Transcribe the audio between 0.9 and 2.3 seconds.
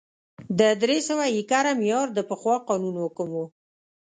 سوه ایکره معیار د